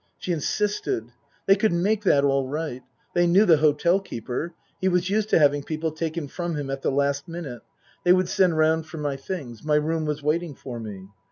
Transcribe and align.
She 0.17 0.31
insisted. 0.31 1.11
They 1.45 1.55
could 1.55 1.71
make 1.71 2.03
that 2.05 2.23
all 2.25 2.47
right. 2.47 2.81
They 3.13 3.27
knew 3.27 3.45
the 3.45 3.57
hotel 3.57 3.99
keeper. 3.99 4.55
He 4.79 4.87
was 4.87 5.11
used 5.11 5.29
to 5.29 5.37
having 5.37 5.61
people 5.61 5.91
taken 5.91 6.27
from 6.27 6.55
him 6.55 6.71
at 6.71 6.81
the 6.81 6.89
last 6.89 7.27
minute. 7.27 7.61
They 8.03 8.11
would 8.11 8.27
send 8.27 8.57
round 8.57 8.87
for 8.87 8.97
my 8.97 9.15
things. 9.15 9.63
My 9.63 9.75
room 9.75 10.05
was 10.05 10.23
waiting 10.23 10.55
for 10.55 10.79
me. 10.79 11.09